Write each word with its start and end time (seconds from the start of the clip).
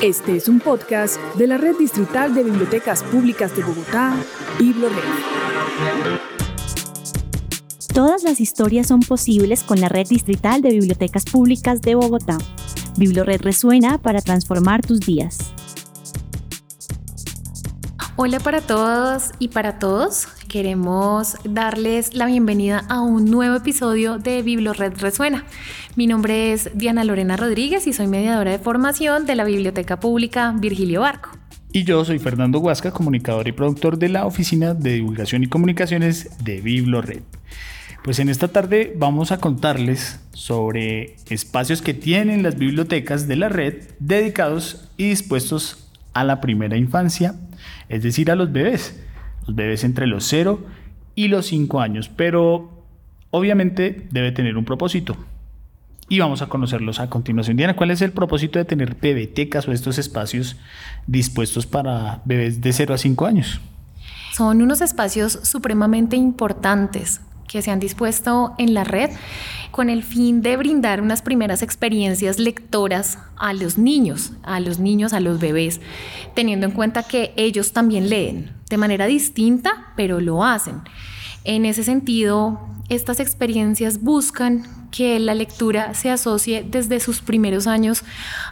Este 0.00 0.36
es 0.36 0.48
un 0.48 0.58
podcast 0.58 1.18
de 1.36 1.46
la 1.46 1.56
Red 1.56 1.76
Distrital 1.78 2.34
de 2.34 2.42
Bibliotecas 2.42 3.04
Públicas 3.04 3.54
de 3.54 3.62
Bogotá, 3.62 4.16
BibloRed. 4.58 4.96
Todas 7.94 8.24
las 8.24 8.40
historias 8.40 8.88
son 8.88 9.00
posibles 9.00 9.62
con 9.62 9.80
la 9.80 9.88
Red 9.88 10.08
Distrital 10.08 10.62
de 10.62 10.70
Bibliotecas 10.70 11.24
Públicas 11.24 11.80
de 11.80 11.94
Bogotá. 11.94 12.38
BibloRed 12.96 13.40
resuena 13.42 13.98
para 13.98 14.20
transformar 14.20 14.84
tus 14.84 14.98
días. 14.98 15.38
Hola 18.16 18.40
para 18.40 18.60
todos 18.60 19.30
y 19.38 19.48
para 19.48 19.78
todos. 19.78 20.26
Queremos 20.48 21.36
darles 21.44 22.14
la 22.14 22.26
bienvenida 22.26 22.84
a 22.88 23.00
un 23.00 23.26
nuevo 23.26 23.54
episodio 23.54 24.18
de 24.18 24.42
BibloRed 24.42 24.94
Resuena. 24.98 25.44
Mi 25.98 26.06
nombre 26.06 26.52
es 26.52 26.70
Diana 26.74 27.02
Lorena 27.02 27.36
Rodríguez 27.36 27.88
y 27.88 27.92
soy 27.92 28.06
mediadora 28.06 28.52
de 28.52 28.60
formación 28.60 29.26
de 29.26 29.34
la 29.34 29.42
Biblioteca 29.42 29.98
Pública 29.98 30.54
Virgilio 30.56 31.00
Barco. 31.00 31.30
Y 31.72 31.82
yo 31.82 32.04
soy 32.04 32.20
Fernando 32.20 32.60
Huasca, 32.60 32.92
comunicador 32.92 33.48
y 33.48 33.50
productor 33.50 33.98
de 33.98 34.08
la 34.08 34.24
Oficina 34.24 34.74
de 34.74 34.92
Divulgación 34.92 35.42
y 35.42 35.48
Comunicaciones 35.48 36.30
de 36.44 36.60
BibloRed. 36.60 37.22
Pues 38.04 38.20
en 38.20 38.28
esta 38.28 38.46
tarde 38.46 38.94
vamos 38.96 39.32
a 39.32 39.40
contarles 39.40 40.20
sobre 40.32 41.16
espacios 41.30 41.82
que 41.82 41.94
tienen 41.94 42.44
las 42.44 42.56
bibliotecas 42.56 43.26
de 43.26 43.34
la 43.34 43.48
red 43.48 43.82
dedicados 43.98 44.88
y 44.96 45.08
dispuestos 45.08 45.90
a 46.12 46.22
la 46.22 46.40
primera 46.40 46.76
infancia, 46.76 47.34
es 47.88 48.04
decir, 48.04 48.30
a 48.30 48.36
los 48.36 48.52
bebés, 48.52 49.04
los 49.48 49.56
bebés 49.56 49.82
entre 49.82 50.06
los 50.06 50.22
0 50.28 50.64
y 51.16 51.26
los 51.26 51.46
5 51.46 51.80
años, 51.80 52.08
pero 52.08 52.84
obviamente 53.32 54.06
debe 54.12 54.30
tener 54.30 54.56
un 54.56 54.64
propósito. 54.64 55.16
Y 56.08 56.20
vamos 56.20 56.40
a 56.40 56.48
conocerlos 56.48 57.00
a 57.00 57.10
continuación. 57.10 57.56
Diana, 57.56 57.76
¿cuál 57.76 57.90
es 57.90 58.00
el 58.00 58.12
propósito 58.12 58.58
de 58.58 58.64
tener 58.64 58.94
bebetecas 58.94 59.68
o 59.68 59.72
estos 59.72 59.98
espacios 59.98 60.56
dispuestos 61.06 61.66
para 61.66 62.22
bebés 62.24 62.60
de 62.60 62.72
0 62.72 62.94
a 62.94 62.98
5 62.98 63.26
años? 63.26 63.60
Son 64.32 64.62
unos 64.62 64.80
espacios 64.80 65.38
supremamente 65.42 66.16
importantes 66.16 67.20
que 67.46 67.60
se 67.62 67.70
han 67.70 67.80
dispuesto 67.80 68.54
en 68.58 68.74
la 68.74 68.84
red 68.84 69.10
con 69.70 69.90
el 69.90 70.02
fin 70.02 70.42
de 70.42 70.56
brindar 70.56 71.00
unas 71.00 71.22
primeras 71.22 71.62
experiencias 71.62 72.38
lectoras 72.38 73.18
a 73.36 73.52
los 73.52 73.78
niños, 73.78 74.32
a 74.42 74.60
los 74.60 74.78
niños, 74.78 75.12
a 75.12 75.20
los 75.20 75.40
bebés, 75.40 75.80
teniendo 76.34 76.66
en 76.66 76.72
cuenta 76.72 77.02
que 77.02 77.32
ellos 77.36 77.72
también 77.72 78.08
leen 78.08 78.52
de 78.70 78.76
manera 78.76 79.06
distinta, 79.06 79.92
pero 79.96 80.20
lo 80.20 80.44
hacen. 80.44 80.82
En 81.44 81.64
ese 81.64 81.84
sentido, 81.84 82.60
estas 82.88 83.20
experiencias 83.20 84.02
buscan 84.02 84.77
que 84.90 85.18
la 85.18 85.34
lectura 85.34 85.94
se 85.94 86.10
asocie 86.10 86.64
desde 86.68 87.00
sus 87.00 87.20
primeros 87.20 87.66
años 87.66 88.02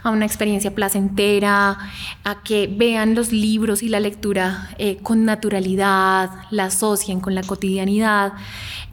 a 0.03 0.11
una 0.11 0.25
experiencia 0.25 0.73
placentera, 0.73 1.77
a 2.23 2.43
que 2.43 2.67
vean 2.67 3.15
los 3.15 3.31
libros 3.31 3.83
y 3.83 3.89
la 3.89 3.99
lectura 3.99 4.69
eh, 4.77 4.97
con 5.01 5.25
naturalidad, 5.25 6.29
la 6.51 6.65
asocien 6.65 7.19
con 7.19 7.35
la 7.35 7.43
cotidianidad 7.43 8.33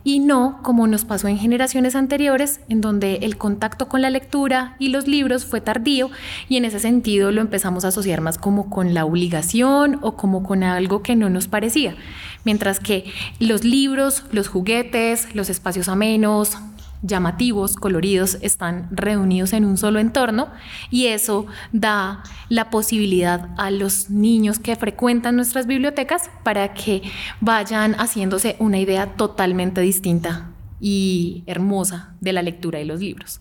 y 0.04 0.20
no 0.20 0.60
como 0.62 0.86
nos 0.86 1.04
pasó 1.06 1.28
en 1.28 1.38
generaciones 1.38 1.96
anteriores, 1.96 2.60
en 2.68 2.82
donde 2.82 3.16
el 3.22 3.38
contacto 3.38 3.88
con 3.88 4.02
la 4.02 4.10
lectura 4.10 4.76
y 4.78 4.88
los 4.88 5.08
libros 5.08 5.46
fue 5.46 5.62
tardío 5.62 6.10
y 6.48 6.58
en 6.58 6.66
ese 6.66 6.78
sentido 6.78 7.32
lo 7.32 7.40
empezamos 7.40 7.84
a 7.84 7.88
asociar 7.88 8.20
más 8.20 8.36
como 8.36 8.68
con 8.68 8.92
la 8.92 9.06
obligación 9.06 9.98
o 10.02 10.16
como 10.16 10.42
con 10.42 10.62
algo 10.62 11.02
que 11.02 11.16
no 11.16 11.30
nos 11.30 11.48
parecía. 11.48 11.96
Mientras 12.44 12.78
que 12.78 13.10
los 13.40 13.64
libros, 13.64 14.24
los 14.30 14.48
juguetes, 14.48 15.34
los 15.34 15.48
espacios 15.48 15.88
amenos, 15.88 16.58
llamativos, 17.04 17.76
coloridos, 17.76 18.38
están 18.40 18.88
reunidos 18.90 19.52
en 19.52 19.64
un 19.64 19.76
solo 19.76 19.98
entorno 20.00 20.48
y 20.90 21.06
eso 21.06 21.46
da 21.72 22.22
la 22.48 22.70
posibilidad 22.70 23.50
a 23.58 23.70
los 23.70 24.10
niños 24.10 24.58
que 24.58 24.74
frecuentan 24.74 25.36
nuestras 25.36 25.66
bibliotecas 25.66 26.30
para 26.42 26.72
que 26.72 27.02
vayan 27.40 27.94
haciéndose 27.94 28.56
una 28.58 28.78
idea 28.78 29.12
totalmente 29.16 29.82
distinta 29.82 30.50
y 30.80 31.44
hermosa 31.46 32.14
de 32.20 32.32
la 32.32 32.42
lectura 32.42 32.78
de 32.78 32.86
los 32.86 33.00
libros. 33.00 33.40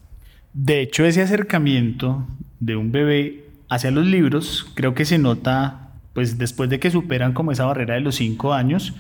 De 0.53 0.81
hecho, 0.81 1.05
ese 1.05 1.21
acercamiento 1.21 2.27
de 2.59 2.75
un 2.75 2.91
bebé 2.91 3.49
hacia 3.69 3.91
los 3.91 4.05
libros 4.05 4.67
creo 4.75 4.93
que 4.93 5.05
se 5.05 5.17
nota 5.17 5.79
pues 6.13 6.37
después 6.37 6.69
de 6.69 6.79
que 6.79 6.91
superan 6.91 7.33
como 7.33 7.51
esa 7.51 7.65
barrera 7.65 7.95
de 7.95 8.01
los 8.01 8.15
cinco 8.15 8.53
años. 8.53 8.93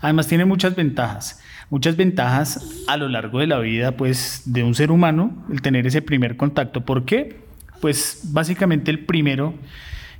Además 0.00 0.26
tiene 0.26 0.44
muchas 0.44 0.74
ventajas 0.74 1.40
muchas 1.70 1.96
ventajas 1.96 2.84
a 2.86 2.96
lo 2.96 3.08
largo 3.08 3.40
de 3.40 3.46
la 3.46 3.58
vida 3.58 3.92
pues 3.92 4.42
de 4.46 4.62
un 4.62 4.74
ser 4.74 4.90
humano 4.90 5.44
el 5.50 5.62
tener 5.62 5.86
ese 5.86 6.02
primer 6.02 6.36
contacto. 6.36 6.84
¿Por 6.84 7.04
qué? 7.04 7.40
Pues 7.80 8.30
básicamente 8.32 8.90
el 8.90 9.00
primero 9.00 9.54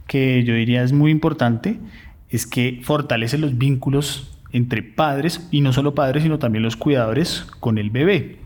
que 0.06 0.44
yo 0.44 0.54
diría 0.54 0.82
es 0.82 0.92
muy 0.92 1.10
importante 1.10 1.78
es 2.30 2.46
que 2.46 2.80
fortalece 2.82 3.38
los 3.38 3.56
vínculos 3.56 4.38
entre 4.52 4.82
padres 4.82 5.46
y 5.50 5.60
no 5.60 5.72
solo 5.72 5.94
padres 5.94 6.22
sino 6.22 6.38
también 6.38 6.62
los 6.62 6.76
cuidadores 6.76 7.46
con 7.60 7.78
el 7.78 7.90
bebé. 7.90 8.38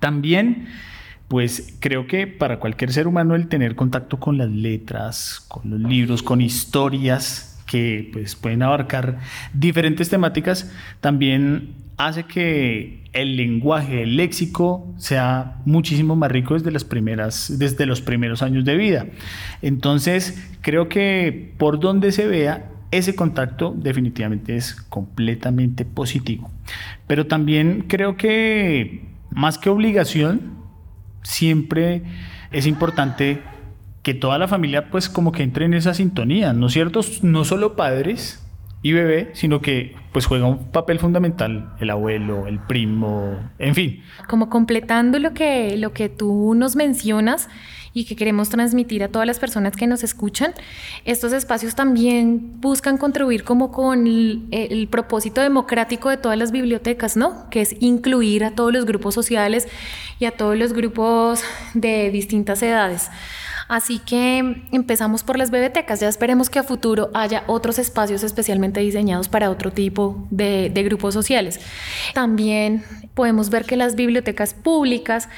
También 0.00 0.68
pues 1.28 1.76
creo 1.80 2.06
que 2.06 2.26
para 2.26 2.58
cualquier 2.58 2.90
ser 2.90 3.06
humano 3.06 3.34
el 3.34 3.48
tener 3.48 3.76
contacto 3.76 4.18
con 4.18 4.38
las 4.38 4.48
letras, 4.48 5.44
con 5.48 5.70
los 5.70 5.80
libros, 5.80 6.22
con 6.22 6.40
historias 6.40 7.47
que 7.68 8.08
pues 8.12 8.34
pueden 8.34 8.62
abarcar 8.62 9.18
diferentes 9.52 10.08
temáticas, 10.08 10.72
también 11.00 11.74
hace 11.98 12.24
que 12.24 13.04
el 13.12 13.36
lenguaje, 13.36 14.02
el 14.04 14.16
léxico 14.16 14.92
sea 14.98 15.56
muchísimo 15.64 16.16
más 16.16 16.30
rico 16.30 16.54
desde 16.54 16.70
las 16.70 16.84
primeras, 16.84 17.58
desde 17.58 17.86
los 17.86 18.00
primeros 18.00 18.42
años 18.42 18.64
de 18.64 18.76
vida. 18.76 19.06
Entonces, 19.62 20.50
creo 20.62 20.88
que 20.88 21.52
por 21.58 21.78
donde 21.80 22.12
se 22.12 22.26
vea, 22.26 22.70
ese 22.90 23.14
contacto 23.14 23.74
definitivamente 23.76 24.56
es 24.56 24.74
completamente 24.74 25.84
positivo. 25.84 26.50
Pero 27.06 27.26
también 27.26 27.84
creo 27.86 28.16
que 28.16 29.02
más 29.30 29.58
que 29.58 29.68
obligación, 29.68 30.56
siempre 31.22 32.02
es 32.50 32.66
importante 32.66 33.42
que 34.08 34.14
toda 34.14 34.38
la 34.38 34.48
familia 34.48 34.88
pues 34.88 35.10
como 35.10 35.32
que 35.32 35.42
entre 35.42 35.66
en 35.66 35.74
esa 35.74 35.92
sintonía, 35.92 36.54
¿no 36.54 36.68
es 36.68 36.72
cierto? 36.72 37.02
No 37.20 37.44
solo 37.44 37.76
padres, 37.76 38.42
y 38.80 38.92
bebé, 38.92 39.28
sino 39.34 39.60
que 39.60 39.96
pues 40.12 40.24
juega 40.24 40.46
un 40.46 40.70
papel 40.70 40.98
fundamental 40.98 41.74
el 41.78 41.90
abuelo, 41.90 42.46
el 42.46 42.58
primo, 42.58 43.36
en 43.58 43.74
fin. 43.74 44.02
Como 44.26 44.48
completando 44.48 45.18
lo 45.18 45.34
que, 45.34 45.76
lo 45.76 45.92
que 45.92 46.08
tú 46.08 46.54
nos 46.54 46.74
mencionas 46.74 47.50
y 47.92 48.06
que 48.06 48.16
queremos 48.16 48.48
transmitir 48.48 49.02
a 49.02 49.08
todas 49.08 49.26
las 49.26 49.38
personas 49.38 49.76
que 49.76 49.86
nos 49.86 50.02
escuchan, 50.02 50.54
estos 51.04 51.34
espacios 51.34 51.74
también 51.74 52.58
buscan 52.62 52.96
contribuir 52.96 53.44
como 53.44 53.70
con 53.70 54.06
el, 54.06 54.46
el 54.52 54.88
propósito 54.88 55.42
democrático 55.42 56.08
de 56.08 56.16
todas 56.16 56.38
las 56.38 56.50
bibliotecas, 56.50 57.14
¿no? 57.14 57.50
Que 57.50 57.60
es 57.60 57.76
incluir 57.80 58.42
a 58.42 58.52
todos 58.52 58.72
los 58.72 58.86
grupos 58.86 59.14
sociales 59.14 59.68
y 60.18 60.24
a 60.24 60.30
todos 60.30 60.56
los 60.56 60.72
grupos 60.72 61.42
de 61.74 62.10
distintas 62.10 62.62
edades. 62.62 63.10
Así 63.68 63.98
que 63.98 64.64
empezamos 64.72 65.22
por 65.22 65.36
las 65.36 65.50
bebetecas. 65.50 66.00
Ya 66.00 66.08
esperemos 66.08 66.48
que 66.48 66.58
a 66.58 66.62
futuro 66.62 67.10
haya 67.12 67.44
otros 67.46 67.78
espacios 67.78 68.22
especialmente 68.22 68.80
diseñados 68.80 69.28
para 69.28 69.50
otro 69.50 69.70
tipo 69.70 70.26
de, 70.30 70.72
grupos 70.84 71.12
sociales. 71.12 71.60
También 72.14 72.82
podemos 73.14 73.50
ver 73.50 73.66
que 73.66 73.76
las 73.76 73.94
bibliotecas 73.94 74.54
públicas 74.54 75.28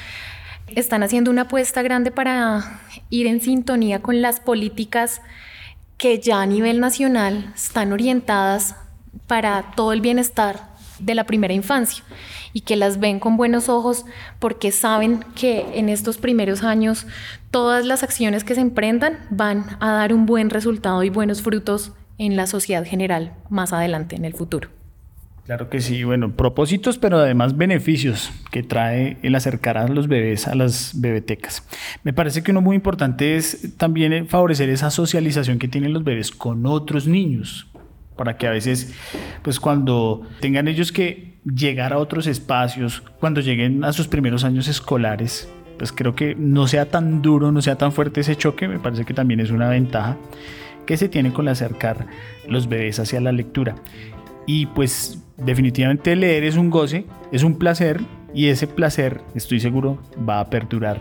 están 0.68 1.02
haciendo 1.02 1.32
una 1.32 1.42
apuesta 1.42 1.82
grande 1.82 2.12
para 2.12 2.80
ir 3.10 3.26
en 3.26 3.41
sintonía 3.41 4.00
con 4.00 4.22
las 4.22 4.38
políticas 4.38 5.20
que 5.97 6.20
ya 6.20 6.41
a 6.41 6.47
nivel 6.47 6.78
nacional 6.78 7.52
están 7.56 7.92
orientadas 7.92 8.76
para 9.26 9.72
todo 9.74 9.92
el 9.92 10.00
bienestar 10.00 10.70
de 11.00 11.14
la 11.14 11.24
primera 11.24 11.52
infancia 11.52 12.04
y 12.52 12.60
que 12.60 12.76
las 12.76 13.00
ven 13.00 13.18
con 13.18 13.36
buenos 13.36 13.68
ojos 13.68 14.04
porque 14.38 14.70
saben 14.70 15.24
que 15.34 15.66
en 15.74 15.88
estos 15.88 16.18
primeros 16.18 16.62
años 16.62 17.06
todas 17.50 17.84
las 17.87 18.03
acciones 18.03 18.44
que 18.44 18.55
se 18.55 18.61
emprendan 18.61 19.19
van 19.31 19.65
a 19.81 19.93
dar 19.93 20.13
un 20.13 20.27
buen 20.27 20.51
resultado 20.51 21.03
y 21.03 21.10
buenos 21.10 21.42
frutos 21.42 21.92
en 22.19 22.36
la 22.36 22.47
sociedad 22.47 22.84
general 22.84 23.34
más 23.48 23.72
adelante 23.72 24.16
en 24.16 24.24
el 24.24 24.34
futuro. 24.34 24.69
Claro 25.47 25.69
que 25.69 25.80
sí, 25.80 26.04
bueno, 26.04 26.36
propósitos, 26.36 26.98
pero 26.98 27.19
además 27.19 27.57
beneficios 27.57 28.30
que 28.53 28.63
trae 28.63 29.16
el 29.22 29.34
acercar 29.34 29.78
a 29.78 29.89
los 29.89 30.07
bebés 30.07 30.47
a 30.47 30.54
las 30.54 30.92
bebetecas. 31.01 31.66
Me 32.04 32.13
parece 32.13 32.42
que 32.42 32.53
uno 32.53 32.60
muy 32.60 32.77
importante 32.77 33.34
es 33.36 33.77
también 33.77 34.28
favorecer 34.28 34.69
esa 34.69 34.91
socialización 34.91 35.59
que 35.59 35.66
tienen 35.66 35.92
los 35.92 36.04
bebés 36.04 36.30
con 36.30 36.66
otros 36.66 37.09
niños, 37.09 37.66
para 38.16 38.36
que 38.36 38.47
a 38.47 38.51
veces, 38.51 38.95
pues 39.42 39.59
cuando 39.59 40.22
tengan 40.41 40.69
ellos 40.69 40.92
que 40.92 41.41
llegar 41.45 41.95
a 41.95 41.98
otros 41.98 42.28
espacios, 42.28 43.03
cuando 43.19 43.41
lleguen 43.41 43.83
a 43.83 43.92
sus 43.92 44.07
primeros 44.07 44.45
años 44.45 44.69
escolares, 44.69 45.48
pues 45.80 45.92
creo 45.92 46.15
que 46.15 46.34
no 46.34 46.66
sea 46.66 46.91
tan 46.91 47.22
duro, 47.22 47.53
no 47.53 47.62
sea 47.62 47.77
tan 47.78 47.91
fuerte 47.91 48.21
ese 48.21 48.36
choque, 48.36 48.68
me 48.68 48.78
parece 48.78 49.06
que 49.06 49.15
también 49.15 49.41
es 49.41 49.50
una 49.50 49.71
ventaja 49.71 50.18
que 50.84 50.98
se 50.98 51.09
tiene 51.09 51.32
con 51.32 51.48
acercar 51.48 52.06
los 52.47 52.68
bebés 52.68 52.98
hacia 52.98 53.18
la 53.18 53.32
lectura. 53.32 53.77
Y 54.44 54.66
pues 54.66 55.24
definitivamente 55.38 56.15
leer 56.16 56.44
es 56.44 56.56
un 56.56 56.68
goce, 56.68 57.06
es 57.32 57.44
un 57.44 57.59
placer 57.59 57.98
y 58.34 58.48
ese 58.48 58.66
placer, 58.66 59.22
estoy 59.34 59.59
seguro, 59.59 59.98
va 60.28 60.41
a 60.41 60.50
perdurar 60.50 61.00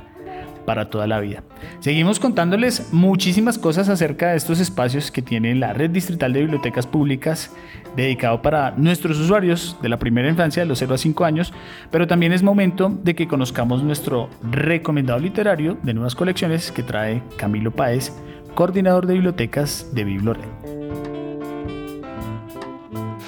para 0.69 0.91
toda 0.91 1.07
la 1.07 1.19
vida. 1.19 1.41
Seguimos 1.79 2.19
contándoles 2.19 2.93
muchísimas 2.93 3.57
cosas 3.57 3.89
acerca 3.89 4.29
de 4.29 4.37
estos 4.37 4.59
espacios 4.59 5.09
que 5.09 5.23
tiene 5.23 5.55
la 5.55 5.73
Red 5.73 5.89
Distrital 5.89 6.31
de 6.31 6.41
Bibliotecas 6.41 6.85
Públicas 6.85 7.51
dedicado 7.95 8.43
para 8.43 8.75
nuestros 8.77 9.17
usuarios 9.17 9.75
de 9.81 9.89
la 9.89 9.97
primera 9.97 10.29
infancia 10.29 10.61
de 10.61 10.67
los 10.67 10.77
0 10.77 10.93
a 10.93 10.97
5 10.99 11.25
años, 11.25 11.53
pero 11.89 12.05
también 12.05 12.33
es 12.33 12.43
momento 12.43 12.95
de 13.03 13.15
que 13.15 13.27
conozcamos 13.27 13.81
nuestro 13.81 14.29
recomendado 14.43 15.17
literario 15.17 15.75
de 15.81 15.95
nuevas 15.95 16.13
colecciones 16.13 16.71
que 16.71 16.83
trae 16.83 17.23
Camilo 17.35 17.71
Páez, 17.71 18.13
coordinador 18.53 19.07
de 19.07 19.15
bibliotecas 19.15 19.87
de 19.95 20.03
Biblored. 20.03 20.45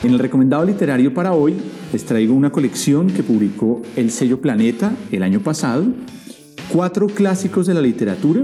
En 0.04 0.12
el 0.12 0.20
recomendado 0.20 0.64
literario 0.64 1.12
para 1.12 1.34
hoy 1.34 1.56
les 1.92 2.06
traigo 2.06 2.36
una 2.36 2.52
colección 2.52 3.08
que 3.08 3.24
publicó 3.24 3.82
el 3.96 4.12
sello 4.12 4.40
Planeta 4.40 4.92
el 5.12 5.24
año 5.24 5.40
pasado, 5.40 5.86
cuatro 6.72 7.08
clásicos 7.08 7.68
de 7.68 7.74
la 7.74 7.82
literatura 7.82 8.44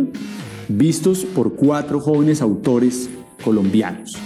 vistos 0.68 1.24
por 1.24 1.56
cuatro 1.56 2.00
jóvenes 2.00 2.42
autores 2.42 3.10
colombianos. 3.44 4.18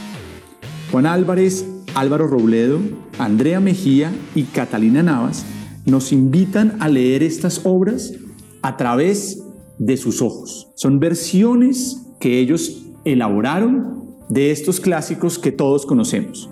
Juan 0.92 1.06
Álvarez, 1.06 1.68
Álvaro 1.94 2.28
Robledo, 2.28 2.80
Andrea 3.20 3.60
Mejía 3.60 4.12
y 4.34 4.44
Catalina 4.44 5.04
Navas 5.04 5.46
nos 5.86 6.12
invitan 6.12 6.78
a 6.80 6.90
leer 6.90 7.22
estas 7.24 7.62
obras 7.64 8.14
a 8.62 8.78
través 8.78 9.44
de 9.78 9.98
sus 9.98 10.22
ojos. 10.22 10.72
Son 10.76 11.00
versiones 11.00 12.02
que 12.20 12.40
ellos 12.40 12.86
elaboraron 13.06 14.06
de 14.30 14.52
estos 14.52 14.80
clásicos 14.80 15.38
que 15.38 15.52
todos 15.52 15.86
conocemos. 15.86 16.50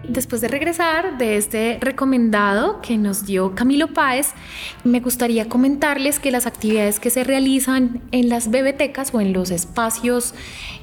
Después 0.06 0.42
de 0.42 0.48
regresar 0.48 1.16
de 1.16 1.38
este 1.38 1.78
recomendado 1.80 2.82
que 2.82 2.98
nos 2.98 3.24
dio 3.24 3.54
Camilo 3.54 3.94
Páez, 3.94 4.32
me 4.84 5.00
gustaría 5.00 5.48
comentarles 5.48 6.20
que 6.20 6.30
las 6.30 6.44
actividades 6.44 7.00
que 7.00 7.08
se 7.08 7.24
realizan 7.24 8.02
en 8.12 8.28
las 8.28 8.50
bibliotecas 8.50 9.14
o 9.14 9.20
en 9.22 9.32
los 9.32 9.50
espacios 9.50 10.34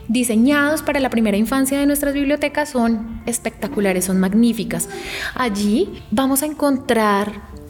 diseñados 0.07 0.81
para 0.81 0.99
la 0.99 1.11
primera 1.11 1.37
infancia 1.37 1.79
de 1.79 1.85
nuestras 1.85 2.15
bibliotecas 2.15 2.69
son 2.69 3.21
espectaculares, 3.27 4.05
son 4.05 4.19
magníficas. 4.19 4.89
Allí 5.35 5.87
vamos 6.09 6.41
a 6.41 6.47
encontrar 6.47 7.60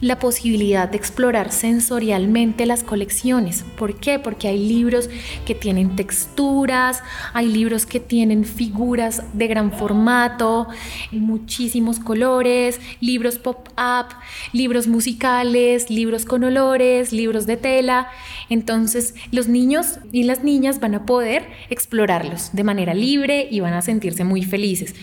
la 0.00 0.18
posibilidad 0.18 0.88
de 0.88 0.96
explorar 0.96 1.52
sensorialmente 1.52 2.66
las 2.66 2.82
colecciones. 2.82 3.64
¿Por 3.78 3.96
qué? 3.96 4.18
Porque 4.18 4.48
hay 4.48 4.58
libros 4.58 5.08
que 5.46 5.54
tienen 5.54 5.96
texturas, 5.96 7.02
hay 7.32 7.46
libros 7.46 7.86
que 7.86 8.00
tienen 8.00 8.44
figuras 8.44 9.22
de 9.32 9.46
gran 9.46 9.72
formato, 9.72 10.68
muchísimos 11.10 11.98
colores, 11.98 12.80
libros 13.00 13.38
pop-up, 13.38 14.14
libros 14.52 14.86
musicales, 14.86 15.90
libros 15.90 16.24
con 16.24 16.44
olores, 16.44 17.12
libros 17.12 17.46
de 17.46 17.56
tela. 17.56 18.08
Entonces 18.48 19.14
los 19.30 19.48
niños 19.48 19.98
y 20.12 20.24
las 20.24 20.44
niñas 20.44 20.80
van 20.80 20.94
a 20.94 21.06
poder 21.06 21.48
explorarlos 21.70 22.50
de 22.52 22.64
manera 22.64 22.94
libre 22.94 23.48
y 23.50 23.60
van 23.60 23.74
a 23.74 23.82
sentirse 23.82 24.24
muy 24.24 24.44
felices. 24.44 24.94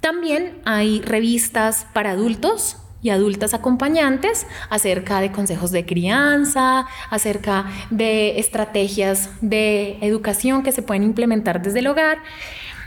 También 0.00 0.58
hay 0.64 1.00
revistas 1.00 1.86
para 1.92 2.10
adultos 2.10 2.76
y 3.02 3.10
adultas 3.10 3.54
acompañantes 3.54 4.46
acerca 4.70 5.20
de 5.20 5.32
consejos 5.32 5.70
de 5.70 5.86
crianza, 5.86 6.86
acerca 7.10 7.66
de 7.90 8.38
estrategias 8.38 9.30
de 9.40 9.98
educación 10.00 10.62
que 10.62 10.72
se 10.72 10.82
pueden 10.82 11.02
implementar 11.02 11.62
desde 11.62 11.80
el 11.80 11.86
hogar. 11.86 12.18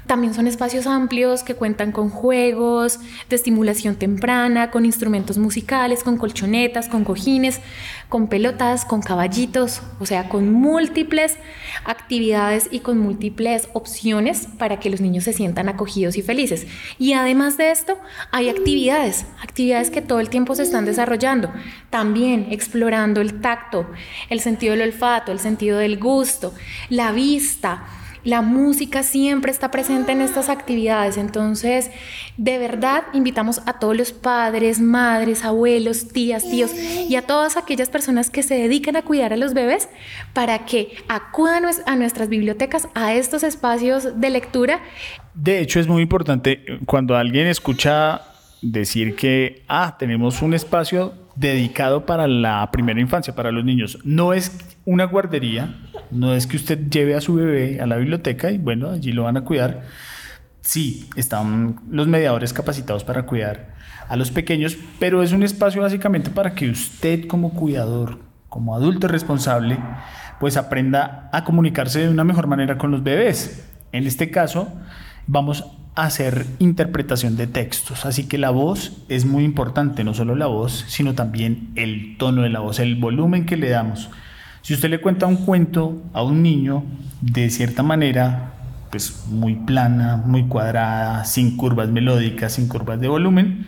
También 0.09 0.33
son 0.33 0.47
espacios 0.47 0.87
amplios 0.87 1.43
que 1.43 1.53
cuentan 1.53 1.91
con 1.91 2.09
juegos 2.09 2.99
de 3.29 3.35
estimulación 3.35 3.95
temprana, 3.95 4.71
con 4.71 4.83
instrumentos 4.83 5.37
musicales, 5.37 6.03
con 6.03 6.17
colchonetas, 6.17 6.89
con 6.89 7.03
cojines, 7.03 7.61
con 8.09 8.27
pelotas, 8.27 8.85
con 8.85 9.03
caballitos, 9.03 9.83
o 9.99 10.07
sea, 10.07 10.27
con 10.27 10.51
múltiples 10.51 11.37
actividades 11.85 12.69
y 12.71 12.79
con 12.79 12.97
múltiples 12.97 13.69
opciones 13.73 14.47
para 14.57 14.79
que 14.79 14.89
los 14.89 14.99
niños 14.99 15.25
se 15.25 15.33
sientan 15.33 15.69
acogidos 15.69 16.17
y 16.17 16.23
felices. 16.23 16.65
Y 16.97 17.13
además 17.13 17.57
de 17.57 17.69
esto, 17.69 17.99
hay 18.31 18.49
actividades, 18.49 19.27
actividades 19.43 19.91
que 19.91 20.01
todo 20.01 20.21
el 20.21 20.31
tiempo 20.31 20.55
se 20.55 20.63
están 20.63 20.85
desarrollando, 20.85 21.53
también 21.91 22.47
explorando 22.49 23.21
el 23.21 23.41
tacto, 23.41 23.85
el 24.31 24.39
sentido 24.39 24.71
del 24.71 24.87
olfato, 24.87 25.31
el 25.31 25.39
sentido 25.39 25.77
del 25.77 25.99
gusto, 25.99 26.55
la 26.89 27.11
vista, 27.11 27.85
la 28.23 28.41
música 28.41 29.03
siempre 29.03 29.51
está 29.51 29.71
presente 29.71 30.11
en 30.11 30.21
estas 30.21 30.49
actividades, 30.49 31.17
entonces 31.17 31.89
de 32.37 32.57
verdad 32.57 33.03
invitamos 33.13 33.61
a 33.65 33.79
todos 33.79 33.95
los 33.95 34.11
padres, 34.11 34.79
madres, 34.79 35.43
abuelos, 35.45 36.09
tías, 36.09 36.49
tíos 36.49 36.73
y 36.73 37.15
a 37.15 37.21
todas 37.21 37.57
aquellas 37.57 37.89
personas 37.89 38.29
que 38.29 38.43
se 38.43 38.55
dedican 38.55 38.95
a 38.95 39.01
cuidar 39.01 39.33
a 39.33 39.37
los 39.37 39.53
bebés 39.53 39.89
para 40.33 40.65
que 40.65 40.95
acudan 41.07 41.65
a 41.85 41.95
nuestras 41.95 42.29
bibliotecas, 42.29 42.87
a 42.93 43.13
estos 43.13 43.43
espacios 43.43 44.19
de 44.19 44.29
lectura. 44.29 44.81
De 45.33 45.59
hecho, 45.59 45.79
es 45.79 45.87
muy 45.87 46.01
importante 46.01 46.63
cuando 46.85 47.15
alguien 47.15 47.47
escucha 47.47 48.21
decir 48.61 49.15
que, 49.15 49.63
ah, 49.67 49.95
tenemos 49.97 50.41
un 50.41 50.53
espacio 50.53 51.13
dedicado 51.39 52.05
para 52.05 52.27
la 52.27 52.69
primera 52.69 52.99
infancia, 52.99 53.33
para 53.33 53.51
los 53.51 53.63
niños. 53.63 53.97
No 54.03 54.33
es 54.33 54.59
una 54.85 55.05
guardería, 55.05 55.73
no 56.11 56.33
es 56.33 56.45
que 56.45 56.57
usted 56.57 56.89
lleve 56.89 57.15
a 57.15 57.21
su 57.21 57.35
bebé 57.35 57.79
a 57.79 57.85
la 57.85 57.95
biblioteca 57.95 58.51
y 58.51 58.57
bueno, 58.57 58.89
allí 58.89 59.13
lo 59.13 59.23
van 59.23 59.37
a 59.37 59.45
cuidar. 59.45 59.83
Sí, 60.59 61.09
están 61.15 61.79
los 61.89 62.07
mediadores 62.07 62.51
capacitados 62.51 63.05
para 63.05 63.25
cuidar 63.25 63.73
a 64.09 64.17
los 64.17 64.31
pequeños, 64.31 64.77
pero 64.99 65.23
es 65.23 65.31
un 65.31 65.43
espacio 65.43 65.81
básicamente 65.81 66.29
para 66.29 66.53
que 66.55 66.69
usted 66.69 67.25
como 67.27 67.53
cuidador, 67.53 68.19
como 68.49 68.75
adulto 68.75 69.07
responsable, 69.07 69.77
pues 70.41 70.57
aprenda 70.57 71.29
a 71.31 71.45
comunicarse 71.45 72.01
de 72.01 72.09
una 72.09 72.25
mejor 72.25 72.47
manera 72.47 72.77
con 72.77 72.91
los 72.91 73.01
bebés. 73.01 73.65
En 73.93 74.05
este 74.05 74.29
caso, 74.29 74.73
vamos 75.29 75.63
hacer 75.95 76.45
interpretación 76.59 77.37
de 77.37 77.47
textos. 77.47 78.05
Así 78.05 78.27
que 78.27 78.37
la 78.37 78.49
voz 78.49 78.93
es 79.09 79.25
muy 79.25 79.43
importante, 79.43 80.03
no 80.03 80.13
solo 80.13 80.35
la 80.35 80.47
voz, 80.47 80.85
sino 80.87 81.13
también 81.13 81.71
el 81.75 82.17
tono 82.17 82.41
de 82.43 82.49
la 82.49 82.59
voz, 82.59 82.79
el 82.79 82.95
volumen 82.95 83.45
que 83.45 83.57
le 83.57 83.69
damos. 83.69 84.09
Si 84.61 84.73
usted 84.73 84.89
le 84.89 85.01
cuenta 85.01 85.25
un 85.25 85.37
cuento 85.37 86.01
a 86.13 86.23
un 86.23 86.41
niño 86.41 86.83
de 87.21 87.49
cierta 87.49 87.83
manera, 87.83 88.53
pues 88.91 89.25
muy 89.29 89.55
plana, 89.55 90.17
muy 90.17 90.47
cuadrada, 90.47 91.25
sin 91.25 91.57
curvas 91.57 91.89
melódicas, 91.89 92.53
sin 92.53 92.67
curvas 92.67 92.99
de 92.99 93.07
volumen, 93.07 93.67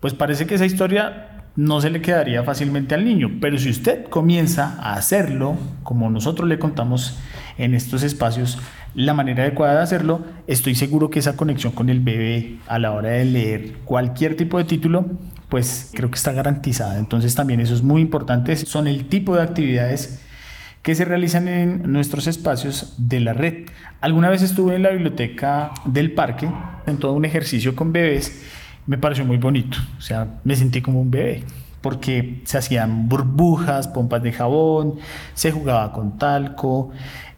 pues 0.00 0.14
parece 0.14 0.46
que 0.46 0.56
esa 0.56 0.66
historia 0.66 1.44
no 1.56 1.80
se 1.80 1.90
le 1.90 2.00
quedaría 2.00 2.42
fácilmente 2.44 2.94
al 2.94 3.04
niño. 3.04 3.38
Pero 3.40 3.58
si 3.58 3.70
usted 3.70 4.06
comienza 4.08 4.76
a 4.80 4.94
hacerlo, 4.94 5.56
como 5.82 6.10
nosotros 6.10 6.48
le 6.48 6.58
contamos 6.58 7.18
en 7.56 7.74
estos 7.74 8.02
espacios, 8.02 8.58
la 8.94 9.14
manera 9.14 9.42
adecuada 9.44 9.76
de 9.76 9.82
hacerlo, 9.82 10.24
estoy 10.46 10.74
seguro 10.74 11.10
que 11.10 11.18
esa 11.18 11.36
conexión 11.36 11.72
con 11.72 11.88
el 11.88 12.00
bebé 12.00 12.58
a 12.66 12.78
la 12.78 12.92
hora 12.92 13.10
de 13.10 13.24
leer 13.24 13.72
cualquier 13.84 14.36
tipo 14.36 14.58
de 14.58 14.64
título, 14.64 15.06
pues 15.48 15.90
creo 15.94 16.10
que 16.10 16.16
está 16.16 16.32
garantizada. 16.32 16.98
Entonces 16.98 17.34
también 17.34 17.60
eso 17.60 17.74
es 17.74 17.82
muy 17.82 18.00
importante, 18.02 18.56
son 18.56 18.86
el 18.86 19.06
tipo 19.06 19.36
de 19.36 19.42
actividades 19.42 20.22
que 20.82 20.94
se 20.94 21.04
realizan 21.04 21.48
en 21.48 21.92
nuestros 21.92 22.26
espacios 22.26 22.94
de 22.98 23.20
la 23.20 23.34
red. 23.34 23.66
Alguna 24.00 24.30
vez 24.30 24.42
estuve 24.42 24.76
en 24.76 24.82
la 24.82 24.90
biblioteca 24.90 25.72
del 25.84 26.12
parque, 26.12 26.48
en 26.86 26.98
todo 26.98 27.12
un 27.12 27.24
ejercicio 27.24 27.76
con 27.76 27.92
bebés, 27.92 28.42
me 28.86 28.96
pareció 28.96 29.24
muy 29.24 29.36
bonito, 29.36 29.76
o 29.98 30.00
sea, 30.00 30.40
me 30.44 30.56
sentí 30.56 30.80
como 30.80 31.00
un 31.00 31.10
bebé 31.10 31.44
porque 31.80 32.40
se 32.44 32.58
hacían 32.58 33.08
burbujas, 33.08 33.88
pompas 33.88 34.22
de 34.22 34.32
jabón, 34.32 34.94
se 35.34 35.52
jugaba 35.52 35.92
con 35.92 36.18
talco, 36.18 36.90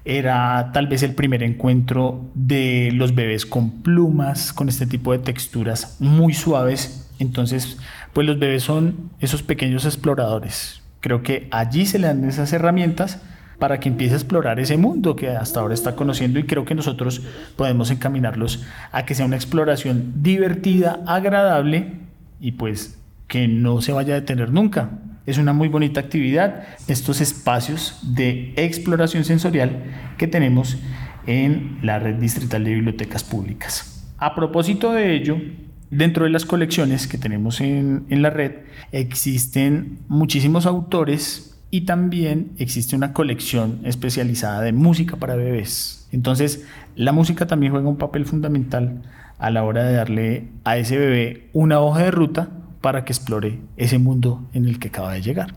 era 0.05 0.71
tal 0.73 0.87
vez 0.87 1.03
el 1.03 1.15
primer 1.15 1.43
encuentro 1.43 2.31
de 2.35 2.91
los 2.93 3.15
bebés 3.15 3.47
con 3.47 3.83
plumas, 3.83 4.53
con 4.53 4.69
este 4.69 4.87
tipo 4.87 5.13
de 5.13 5.19
texturas 5.19 5.97
muy 6.01 6.33
suaves. 6.33 7.11
Entonces, 7.19 7.79
pues 8.13 8.27
los 8.27 8.39
bebés 8.39 8.63
son 8.63 9.11
esos 9.21 9.43
pequeños 9.43 9.85
exploradores. 9.85 10.83
Creo 11.01 11.23
que 11.23 11.49
allí 11.51 11.87
se 11.87 11.99
le 11.99 12.07
dan 12.07 12.25
esas 12.25 12.53
herramientas 12.53 13.21
para 13.59 13.79
que 13.79 13.91
empiece 13.91 14.15
a 14.15 14.17
explorar 14.17 14.59
ese 14.59 14.79
mundo 14.79 15.15
que 15.15 15.29
hasta 15.29 15.61
ahora 15.61 15.75
está 15.75 15.95
conociendo 15.95 16.39
y 16.39 16.45
creo 16.45 16.65
que 16.65 16.75
nosotros 16.75 17.23
podemos 17.57 17.91
encaminarlos 17.91 18.65
a 18.91 19.05
que 19.05 19.15
sea 19.15 19.27
una 19.27 19.37
exploración 19.37 20.15
divertida, 20.23 21.01
agradable 21.07 21.99
y 22.41 22.53
pues 22.53 22.99
que 23.29 23.49
no 23.49 23.83
se 23.83 23.93
vaya 23.93 24.15
a 24.15 24.21
detener 24.21 24.51
nunca. 24.51 24.91
Es 25.31 25.39
una 25.39 25.53
muy 25.53 25.69
bonita 25.69 26.01
actividad, 26.01 26.65
estos 26.89 27.21
espacios 27.21 28.01
de 28.03 28.53
exploración 28.57 29.25
sensorial 29.25 29.85
que 30.19 30.27
tenemos 30.27 30.77
en 31.25 31.79
la 31.83 32.01
red 32.01 32.17
distrital 32.17 32.65
de 32.65 32.75
bibliotecas 32.75 33.23
públicas. 33.23 34.13
A 34.19 34.35
propósito 34.35 34.91
de 34.91 35.15
ello, 35.15 35.41
dentro 35.89 36.25
de 36.25 36.31
las 36.31 36.45
colecciones 36.45 37.07
que 37.07 37.17
tenemos 37.17 37.61
en, 37.61 38.07
en 38.09 38.23
la 38.23 38.31
red 38.31 38.55
existen 38.91 40.01
muchísimos 40.09 40.67
autores 40.67 41.57
y 41.71 41.83
también 41.83 42.51
existe 42.59 42.97
una 42.97 43.13
colección 43.13 43.83
especializada 43.85 44.63
de 44.63 44.73
música 44.73 45.15
para 45.15 45.37
bebés. 45.37 46.09
Entonces, 46.11 46.67
la 46.97 47.13
música 47.13 47.47
también 47.47 47.71
juega 47.71 47.89
un 47.89 47.99
papel 47.99 48.27
fundamental 48.27 49.03
a 49.39 49.51
la 49.51 49.63
hora 49.63 49.85
de 49.85 49.93
darle 49.93 50.49
a 50.65 50.77
ese 50.77 50.99
bebé 50.99 51.51
una 51.53 51.79
hoja 51.79 52.03
de 52.03 52.11
ruta 52.11 52.49
para 52.81 53.05
que 53.05 53.13
explore 53.13 53.61
ese 53.77 53.99
mundo 53.99 54.49
en 54.53 54.67
el 54.67 54.79
que 54.79 54.89
acaba 54.89 55.13
de 55.13 55.23
llegar. 55.23 55.55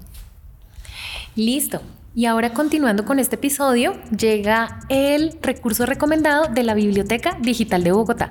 Listo. 1.36 1.82
Y 2.16 2.26
ahora 2.26 2.54
continuando 2.54 3.06
con 3.06 3.18
este 3.18 3.36
episodio, 3.36 3.96
llega 4.16 4.82
el 4.90 5.36
recurso 5.42 5.86
recomendado 5.88 6.48
de 6.54 6.62
la 6.62 6.76
Biblioteca 6.76 7.38
Digital 7.42 7.84
de 7.84 7.92
Bogotá. 7.92 8.30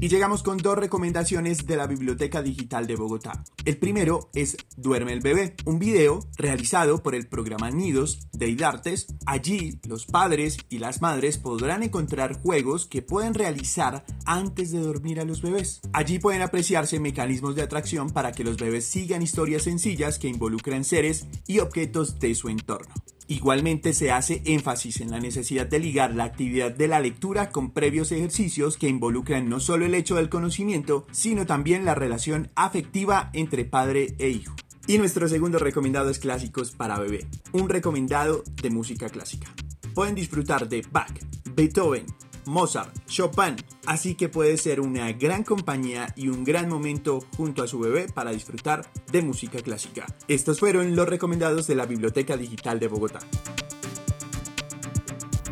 Y 0.00 0.08
llegamos 0.08 0.44
con 0.44 0.58
dos 0.58 0.78
recomendaciones 0.78 1.66
de 1.66 1.76
la 1.76 1.88
Biblioteca 1.88 2.40
Digital 2.40 2.86
de 2.86 2.94
Bogotá. 2.94 3.42
El 3.64 3.78
primero 3.78 4.30
es 4.32 4.56
Duerme 4.76 5.12
el 5.12 5.20
bebé, 5.20 5.56
un 5.64 5.80
video 5.80 6.20
realizado 6.36 7.02
por 7.02 7.16
el 7.16 7.26
programa 7.26 7.70
Nidos 7.72 8.28
de 8.32 8.48
IDARTES. 8.48 9.08
Allí 9.26 9.80
los 9.88 10.06
padres 10.06 10.58
y 10.68 10.78
las 10.78 11.02
madres 11.02 11.36
podrán 11.36 11.82
encontrar 11.82 12.40
juegos 12.40 12.86
que 12.86 13.02
pueden 13.02 13.34
realizar 13.34 14.04
antes 14.24 14.70
de 14.70 14.78
dormir 14.78 15.18
a 15.18 15.24
los 15.24 15.42
bebés. 15.42 15.80
Allí 15.92 16.20
pueden 16.20 16.42
apreciarse 16.42 17.00
mecanismos 17.00 17.56
de 17.56 17.62
atracción 17.62 18.10
para 18.10 18.30
que 18.30 18.44
los 18.44 18.56
bebés 18.56 18.84
sigan 18.84 19.22
historias 19.22 19.64
sencillas 19.64 20.20
que 20.20 20.28
involucran 20.28 20.84
seres 20.84 21.26
y 21.48 21.58
objetos 21.58 22.20
de 22.20 22.36
su 22.36 22.48
entorno. 22.48 22.94
Igualmente 23.30 23.92
se 23.92 24.10
hace 24.10 24.40
énfasis 24.46 25.02
en 25.02 25.10
la 25.10 25.20
necesidad 25.20 25.66
de 25.66 25.78
ligar 25.78 26.14
la 26.14 26.24
actividad 26.24 26.72
de 26.72 26.88
la 26.88 26.98
lectura 26.98 27.50
con 27.50 27.72
previos 27.72 28.10
ejercicios 28.10 28.78
que 28.78 28.88
involucran 28.88 29.50
no 29.50 29.60
solo 29.60 29.84
el 29.84 29.94
hecho 29.94 30.16
del 30.16 30.30
conocimiento, 30.30 31.06
sino 31.12 31.44
también 31.44 31.84
la 31.84 31.94
relación 31.94 32.50
afectiva 32.54 33.28
entre 33.34 33.66
padre 33.66 34.14
e 34.18 34.30
hijo. 34.30 34.56
Y 34.86 34.96
nuestro 34.96 35.28
segundo 35.28 35.58
recomendado 35.58 36.08
es 36.08 36.18
Clásicos 36.18 36.70
para 36.72 36.98
Bebé, 36.98 37.26
un 37.52 37.68
recomendado 37.68 38.42
de 38.62 38.70
música 38.70 39.10
clásica. 39.10 39.52
Pueden 39.94 40.14
disfrutar 40.14 40.66
de 40.66 40.82
Bach, 40.90 41.12
Beethoven, 41.54 42.06
Mozart, 42.48 42.90
Chopin, 43.06 43.56
así 43.84 44.14
que 44.14 44.30
puede 44.30 44.56
ser 44.56 44.80
una 44.80 45.12
gran 45.12 45.44
compañía 45.44 46.14
y 46.16 46.28
un 46.28 46.44
gran 46.44 46.66
momento 46.68 47.20
junto 47.36 47.62
a 47.62 47.68
su 47.68 47.78
bebé 47.78 48.06
para 48.12 48.30
disfrutar 48.30 48.86
de 49.12 49.20
música 49.20 49.58
clásica. 49.60 50.06
Estos 50.28 50.58
fueron 50.58 50.96
los 50.96 51.06
recomendados 51.06 51.66
de 51.66 51.74
la 51.74 51.84
Biblioteca 51.84 52.38
Digital 52.38 52.80
de 52.80 52.88
Bogotá. 52.88 53.18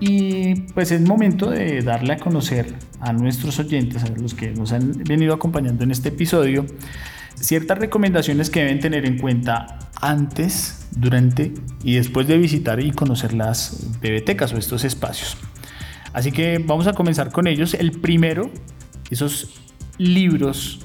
Y 0.01 0.63
pues 0.73 0.91
es 0.91 1.03
momento 1.03 1.51
de 1.51 1.83
darle 1.83 2.15
a 2.15 2.19
conocer 2.19 2.75
a 3.01 3.13
nuestros 3.13 3.59
oyentes, 3.59 4.03
a 4.03 4.09
los 4.09 4.33
que 4.33 4.53
nos 4.53 4.73
han 4.73 5.05
venido 5.05 5.35
acompañando 5.35 5.85
en 5.85 5.91
este 5.91 6.09
episodio, 6.09 6.65
ciertas 7.35 7.79
recomendaciones 7.79 8.49
que 8.49 8.61
deben 8.61 8.81
tener 8.81 9.05
en 9.05 9.19
cuenta 9.19 9.91
antes, 10.01 10.87
durante 10.93 11.53
y 11.83 11.97
después 11.97 12.27
de 12.27 12.39
visitar 12.39 12.81
y 12.81 12.91
conocer 12.91 13.35
las 13.35 13.87
bibliotecas 14.01 14.55
o 14.55 14.57
estos 14.57 14.85
espacios. 14.85 15.37
Así 16.13 16.33
que 16.33 16.59
vamos 16.59 16.87
a 16.87 16.93
comenzar 16.93 17.31
con 17.31 17.47
ellos. 17.47 17.75
El 17.75 17.93
primero, 17.93 18.51
esos 19.11 19.61
libros 19.99 20.81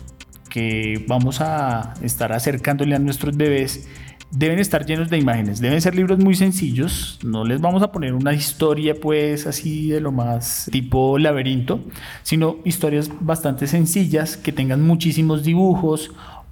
que 0.50 1.04
vamos 1.08 1.42
a 1.42 1.94
estar 2.02 2.34
acercándole 2.34 2.96
a 2.96 3.00
nuestros 3.00 3.36
bebés 3.38 3.88
deben 4.32 4.60
estar 4.60 4.86
llenos 4.86 5.10
de 5.10 5.18
imágenes, 5.18 5.60
deben 5.60 5.82
ser 5.82 5.94
libros 5.94 6.18
muy 6.20 6.36
sencillos, 6.36 7.20
no 7.24 7.44
les 7.44 7.60
vamos 7.60 7.84
a 7.84 7.92
poner 7.92 8.14
una 8.14 8.34
historia 8.34 8.96
pues 8.96 9.46
así 9.46 9.90
de 9.90 10.00
lo 10.00 10.12
más 10.12 10.70
tipo 10.72 11.18
laberinto, 11.18 11.84
sino 12.24 12.58
historias 12.64 13.12
bastante 13.20 13.68
sencillas 13.68 14.38
que 14.38 14.54
tengan 14.54 14.82
muchísimos 14.82 15.44
dibujos, 15.44 16.12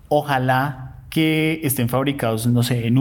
ojalá 0.10 0.98
que 1.10 1.62
estén 1.64 1.90
fabricados, 1.90 2.48
no 2.48 2.64
sé, 2.64 2.86
en 2.86 2.98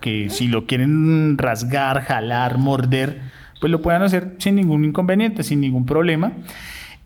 que 0.00 0.30
si 0.30 0.46
lo 0.46 0.66
quieren 0.66 1.36
rasgar, 1.36 2.02
jalar, 2.02 2.58
morder, 2.58 3.20
pues 3.64 3.70
lo 3.70 3.80
puedan 3.80 4.02
hacer 4.02 4.34
sin 4.40 4.56
ningún 4.56 4.84
inconveniente, 4.84 5.42
sin 5.42 5.62
ningún 5.62 5.86
problema. 5.86 6.32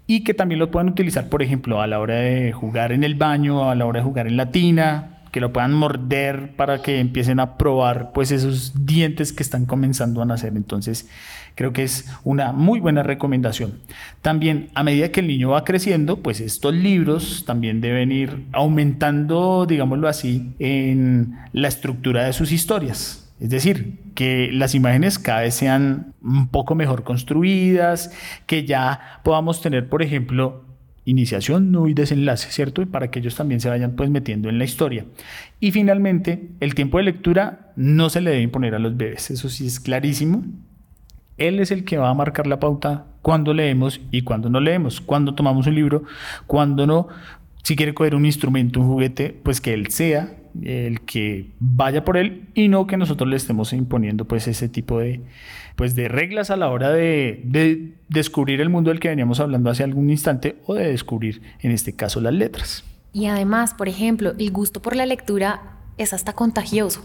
Y 0.09 0.25
que 0.25 0.35
también 0.35 0.59
lo 0.59 0.73
puedan 0.73 0.89
utilizar, 0.89 1.29
por 1.29 1.41
ejemplo, 1.41 1.81
a 1.81 1.87
la 1.87 2.01
hora 2.01 2.17
de 2.17 2.51
jugar 2.51 2.91
en 2.91 3.05
el 3.05 3.15
baño, 3.15 3.71
a 3.71 3.77
la 3.77 3.87
hora 3.87 4.01
de 4.01 4.05
jugar 4.05 4.27
en 4.27 4.37
la 4.37 4.51
tina, 4.51 5.21
que 5.31 5.39
lo 5.39 5.53
puedan 5.53 5.73
morder 5.73 6.57
para 6.57 6.83
que 6.83 6.99
empiecen 6.99 7.39
a 7.39 7.57
probar 7.59 8.11
pues 8.13 8.33
esos 8.33 8.85
dientes 8.85 9.33
que 9.33 9.45
están 9.45 9.67
comenzando 9.67 10.21
a 10.21 10.25
nacer. 10.25 10.55
Entonces, 10.57 11.09
creo 11.55 11.73
que 11.73 11.85
es 11.85 12.13
una 12.25 12.51
muy 12.51 12.81
buena 12.81 13.05
recomendación. 13.05 13.75
También 14.21 14.71
a 14.75 14.83
medida 14.83 15.13
que 15.13 15.21
el 15.21 15.29
niño 15.29 15.51
va 15.51 15.63
creciendo, 15.63 16.25
pues 16.25 16.41
estos 16.41 16.75
libros 16.75 17.45
también 17.47 17.81
deben 17.81 18.11
ir 18.11 18.47
aumentando, 18.51 19.65
digámoslo 19.65 20.09
así, 20.09 20.55
en 20.59 21.37
la 21.53 21.69
estructura 21.69 22.25
de 22.25 22.33
sus 22.33 22.51
historias. 22.51 23.28
Es 23.41 23.51
decir, 23.51 23.99
que 24.15 24.51
las 24.53 24.75
imágenes 24.75 25.19
cada 25.19 25.43
vez 25.43 25.55
sean 25.55 26.15
un 26.23 26.49
poco 26.49 26.75
mejor 26.75 27.05
construidas, 27.05 28.13
que 28.47 28.65
ya 28.65 29.21
podamos 29.23 29.61
tener, 29.61 29.89
por 29.89 30.03
ejemplo, 30.03 30.65
iniciación, 31.05 31.71
no 31.71 31.87
y 31.89 31.95
desenlace, 31.95 32.51
¿cierto? 32.51 32.83
Y 32.83 32.87
para 32.87 33.11
que 33.11 33.21
ellos 33.21 33.35
también 33.35 33.61
se 33.61 33.69
vayan 33.69 33.93
pues 33.93 34.11
metiendo 34.11 34.49
en 34.49 34.59
la 34.59 34.65
historia. 34.65 35.07
Y 35.61 35.71
finalmente, 35.71 36.51
el 36.61 36.75
tiempo 36.75 36.99
de 36.99 37.05
lectura 37.05 37.73
no 37.77 38.11
se 38.11 38.21
le 38.21 38.31
debe 38.31 38.43
imponer 38.43 38.75
a 38.75 38.79
los 38.79 38.97
bebés, 38.97 39.31
eso 39.31 39.49
sí 39.49 39.67
es 39.67 39.81
clarísimo. 39.81 40.45
Él 41.39 41.61
es 41.61 41.71
el 41.71 41.85
que 41.85 41.97
va 41.97 42.11
a 42.11 42.15
marcar 42.15 42.47
la 42.49 42.59
pauta 42.59 43.07
cuando 43.23 43.55
leemos 43.55 44.01
y 44.11 44.23
cuando 44.23 44.51
no 44.51 44.61
leemos, 44.61 45.01
cuando 45.01 45.35
tomamos 45.35 45.67
un 45.67 45.77
libro, 45.77 46.03
cuando 46.47 46.87
no. 46.87 47.09
Si 47.63 47.77
quiere 47.77 47.95
coger 47.95 48.15
un 48.15 48.27
instrumento, 48.27 48.81
un 48.81 48.89
juguete, 48.89 49.39
pues 49.43 49.61
que 49.61 49.73
él 49.73 49.89
sea 49.89 50.35
el 50.63 51.01
que 51.03 51.51
vaya 51.61 52.05
por 52.05 52.17
él 52.17 52.49
y 52.55 52.69
no 52.69 52.87
que 52.87 52.97
nosotros 52.97 53.29
le 53.29 53.37
estemos 53.37 53.73
imponiendo 53.73 54.27
pues 54.27 54.49
ese 54.49 54.69
tipo 54.69 55.01
de, 55.01 55.23
pues 55.77 55.95
de 55.95 56.09
reglas 56.09 56.51
a 56.51 56.57
la 56.57 56.69
hora 56.69 56.91
de, 56.91 57.43
de 57.45 57.95
descubrir 58.09 58.61
el 58.61 58.69
mundo 58.69 58.91
del 58.91 59.01
que 59.01 59.09
veníamos 59.09 59.41
hablando 59.41 59.71
hace 59.71 59.85
algún 59.85 60.11
instante 60.11 60.57
o 60.67 60.75
de 60.75 60.89
descubrir 60.89 61.43
en 61.61 61.71
este 61.71 61.95
caso 61.95 62.21
las 62.21 62.35
letras. 62.35 62.85
Y 63.13 63.27
además, 63.27 63.75
por 63.75 63.89
ejemplo, 63.89 64.35
el 64.39 64.51
gusto 64.51 64.83
por 64.83 64.95
la 64.95 65.07
lectura 65.07 65.78
es 65.99 66.13
hasta 66.13 66.33
contagioso. 66.33 67.05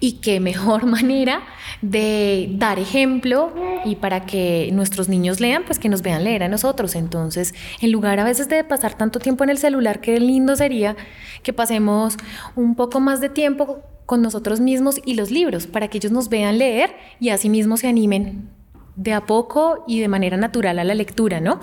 Y 0.00 0.14
qué 0.20 0.40
mejor 0.40 0.86
manera 0.86 1.42
de 1.82 2.48
dar 2.52 2.78
ejemplo 2.78 3.52
y 3.84 3.96
para 3.96 4.26
que 4.26 4.70
nuestros 4.72 5.08
niños 5.08 5.40
lean, 5.40 5.64
pues 5.64 5.78
que 5.78 5.88
nos 5.88 6.02
vean 6.02 6.24
leer 6.24 6.42
a 6.42 6.48
nosotros. 6.48 6.94
Entonces, 6.94 7.54
en 7.80 7.92
lugar 7.92 8.20
a 8.20 8.24
veces 8.24 8.48
de 8.48 8.62
pasar 8.64 8.94
tanto 8.94 9.18
tiempo 9.18 9.44
en 9.44 9.50
el 9.50 9.58
celular, 9.58 10.00
qué 10.00 10.20
lindo 10.20 10.56
sería 10.56 10.96
que 11.42 11.52
pasemos 11.52 12.16
un 12.56 12.74
poco 12.74 13.00
más 13.00 13.20
de 13.20 13.28
tiempo 13.28 13.80
con 14.06 14.20
nosotros 14.20 14.60
mismos 14.60 15.00
y 15.04 15.14
los 15.14 15.30
libros, 15.30 15.66
para 15.66 15.88
que 15.88 15.98
ellos 15.98 16.12
nos 16.12 16.28
vean 16.28 16.58
leer 16.58 16.94
y 17.20 17.30
así 17.30 17.48
mismo 17.48 17.76
se 17.76 17.88
animen 17.88 18.50
de 18.96 19.12
a 19.12 19.26
poco 19.26 19.84
y 19.86 20.00
de 20.00 20.08
manera 20.08 20.36
natural 20.36 20.78
a 20.78 20.84
la 20.84 20.94
lectura, 20.94 21.40
¿no? 21.40 21.60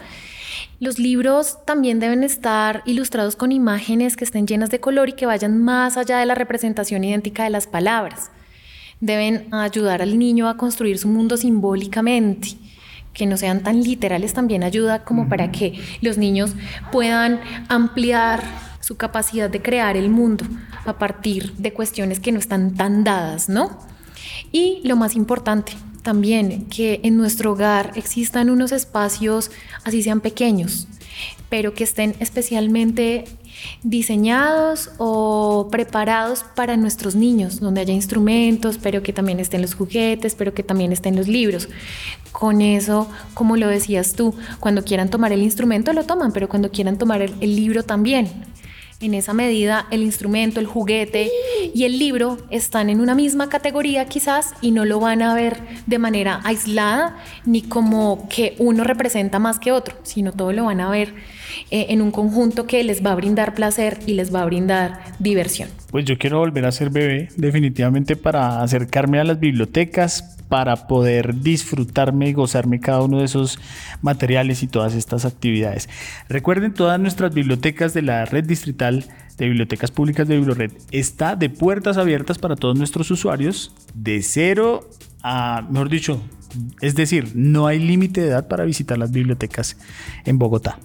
Los 0.80 1.00
libros 1.00 1.60
también 1.66 2.00
deben 2.00 2.24
estar 2.24 2.82
ilustrados 2.86 3.36
con 3.36 3.52
imágenes 3.52 4.18
que 4.18 4.24
estén 4.24 4.48
llenas 4.48 4.70
de 4.70 4.80
color 4.80 5.10
y 5.10 5.14
que 5.14 5.26
vayan 5.26 5.58
más 5.58 5.98
allá 5.98 6.18
de 6.18 6.26
la 6.26 6.36
representación 6.36 7.04
idéntica 7.04 7.44
de 7.44 7.50
las 7.52 7.68
palabras. 7.68 8.32
Deben 9.00 9.54
ayudar 9.54 10.02
al 10.02 10.20
niño 10.20 10.50
a 10.50 10.58
construir 10.58 10.98
su 10.98 11.08
mundo 11.08 11.38
simbólicamente 11.38 12.58
que 13.14 13.26
no 13.26 13.38
sean 13.38 13.62
tan 13.62 13.84
literales 13.84 14.34
también 14.34 14.64
ayuda 14.64 15.04
como 15.04 15.28
para 15.28 15.52
que 15.52 15.80
los 16.02 16.18
niños 16.18 16.54
puedan 16.92 17.42
ampliar 17.68 18.42
su 18.80 18.98
capacidad 18.98 19.50
de 19.50 19.62
crear 19.62 19.98
el 19.98 20.10
mundo 20.10 20.46
a 20.86 20.98
partir 20.98 21.54
de 21.54 21.74
cuestiones 21.74 22.20
que 22.20 22.32
no 22.32 22.40
están 22.40 22.76
tan 22.76 23.04
dadas, 23.04 23.50
¿no? 23.50 23.78
Y 24.52 24.82
lo 24.84 24.96
más 24.96 25.16
importante, 25.16 25.74
también 26.02 26.66
que 26.66 27.00
en 27.04 27.18
nuestro 27.18 27.52
hogar 27.52 27.92
existan 27.96 28.50
unos 28.50 28.72
espacios, 28.72 29.52
así 29.84 30.02
sean 30.04 30.22
pequeños, 30.22 30.88
pero 31.50 31.74
que 31.74 31.84
estén 31.84 32.16
especialmente 32.20 33.26
diseñados 33.84 34.92
o 34.98 35.68
preparados 35.72 36.44
para 36.56 36.78
nuestros 36.78 37.16
niños, 37.16 37.60
donde 37.60 37.82
haya 37.82 37.94
instrumentos, 37.94 38.80
pero 38.82 39.04
que 39.04 39.14
también 39.14 39.40
estén 39.40 39.62
los 39.62 39.76
juguetes, 39.76 40.36
pero 40.36 40.54
que 40.54 40.64
también 40.64 40.92
estén 40.92 41.16
los 41.16 41.28
libros. 41.28 41.70
Con 42.32 42.62
eso, 42.62 43.08
como 43.34 43.58
lo 43.58 43.68
decías 43.68 44.14
tú, 44.14 44.34
cuando 44.60 44.84
quieran 44.84 45.10
tomar 45.10 45.32
el 45.32 45.44
instrumento 45.44 45.94
lo 45.94 46.04
toman, 46.04 46.32
pero 46.32 46.50
cuando 46.50 46.72
quieran 46.72 46.98
tomar 46.98 47.22
el, 47.22 47.34
el 47.42 47.56
libro 47.56 47.84
también. 47.84 48.51
En 49.02 49.16
esa 49.16 49.34
medida, 49.34 49.88
el 49.90 50.04
instrumento, 50.04 50.60
el 50.60 50.68
juguete 50.68 51.32
y 51.74 51.86
el 51.86 51.98
libro 51.98 52.38
están 52.52 52.90
en 52.92 53.02
una 53.02 53.16
misma 53.16 53.50
categoría 53.50 54.06
quizás 54.06 54.54
y 54.62 54.70
no 54.70 54.86
lo 54.86 55.00
van 55.00 55.24
a 55.24 55.34
ver 55.34 55.58
de 55.88 55.98
manera 55.98 56.40
aislada 56.44 57.18
ni 57.44 57.64
como 57.64 58.28
que 58.30 58.56
uno 58.60 58.84
representa 58.84 59.40
más 59.40 59.58
que 59.58 59.72
otro, 59.72 59.98
sino 60.04 60.34
todo 60.34 60.54
lo 60.54 60.66
van 60.66 60.82
a 60.82 60.92
ver 60.92 61.16
eh, 61.70 61.88
en 61.90 62.02
un 62.02 62.12
conjunto 62.12 62.66
que 62.66 62.84
les 62.84 63.06
va 63.06 63.12
a 63.12 63.16
brindar 63.16 63.54
placer 63.54 64.00
y 64.06 64.14
les 64.14 64.34
va 64.34 64.42
a 64.42 64.46
brindar 64.46 65.00
diversión. 65.20 65.70
Pues 65.92 66.06
yo 66.06 66.18
quiero 66.18 66.40
volver 66.40 66.66
a 66.66 66.72
ser 66.72 66.90
bebé, 66.90 67.30
definitivamente 67.38 68.16
para 68.16 68.62
acercarme 68.62 69.20
a 69.20 69.24
las 69.24 69.40
bibliotecas, 69.40 70.38
para 70.50 70.88
poder 70.88 71.40
disfrutarme 71.40 72.28
y 72.28 72.34
gozarme 72.34 72.82
cada 72.82 73.02
uno 73.04 73.20
de 73.20 73.26
esos 73.26 73.58
materiales 74.02 74.64
y 74.64 74.68
todas 74.68 74.96
estas 74.96 75.24
actividades. 75.24 75.88
Recuerden, 76.28 76.74
todas 76.74 77.00
nuestras 77.00 77.34
bibliotecas 77.34 77.94
de 77.94 78.02
la 78.02 78.26
red 78.26 78.44
distrital 78.44 79.06
de 79.38 79.46
bibliotecas 79.46 79.92
públicas 79.92 80.28
de 80.28 80.38
Biblored 80.38 80.72
está 80.92 81.38
de 81.38 81.50
puertas 81.50 81.98
abiertas 81.98 82.38
para 82.38 82.58
todos 82.58 82.78
nuestros 82.78 83.10
usuarios 83.12 83.74
de 83.94 84.22
cero 84.22 84.90
a, 85.24 85.66
mejor 85.70 85.90
dicho, 85.90 86.22
es 86.82 86.96
decir, 86.96 87.32
no 87.34 87.68
hay 87.68 87.80
límite 87.80 88.22
de 88.22 88.28
edad 88.28 88.48
para 88.48 88.66
visitar 88.66 88.98
las 88.98 89.12
bibliotecas 89.12 89.78
en 90.26 90.38
Bogotá. 90.38 90.80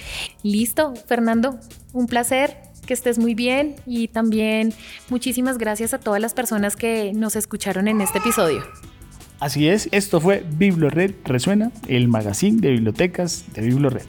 Listo, 0.44 0.94
Fernando, 1.08 1.58
un 1.94 2.08
placer 2.08 2.58
que 2.86 2.94
estés 2.94 3.18
muy 3.20 3.36
bien 3.36 3.76
y 3.86 4.08
también 4.08 4.74
muchísimas 5.10 5.58
gracias 5.58 5.94
a 5.94 6.00
todas 6.00 6.20
las 6.20 6.34
personas 6.34 6.76
que 6.76 7.14
nos 7.14 7.36
escucharon 7.36 7.88
en 7.88 8.02
este 8.02 8.18
episodio. 8.18 8.64
Así 9.42 9.68
es, 9.68 9.90
esto 9.92 10.22
fue 10.22 10.46
Biblored 10.48 11.16
Resuena, 11.26 11.72
el 11.88 12.08
magazine 12.08 12.62
de 12.62 12.70
bibliotecas 12.74 13.44
de 13.56 13.64
Biblored. 13.64 14.04